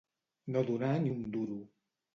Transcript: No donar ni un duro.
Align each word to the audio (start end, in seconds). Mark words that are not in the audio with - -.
No 0.55 0.63
donar 0.71 0.91
ni 1.05 1.15
un 1.19 1.23
duro. 1.37 1.63